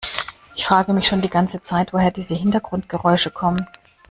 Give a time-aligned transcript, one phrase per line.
[0.55, 3.67] Ich frage mich schon die ganze Zeit, woher diese Hintergrundgeräusche kommen.